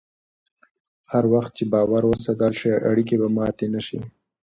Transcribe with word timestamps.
هر 1.11 1.23
وخت 1.33 1.51
چې 1.57 1.63
باور 1.71 2.03
وساتل 2.07 2.51
شي، 2.59 2.69
اړیکې 2.89 3.15
به 3.21 3.27
ماتې 3.35 3.67
نه 3.75 3.81
شي. 3.87 3.99